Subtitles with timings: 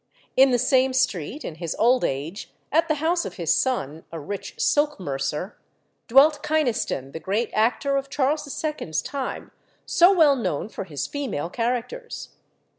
[0.35, 4.19] In the same street, in his old age, at the house of his son, a
[4.19, 5.59] rich silk mercer,
[6.07, 9.51] dwelt Kynaston, the great actor of Charles II.'s time,
[9.85, 12.29] so well known for his female characters.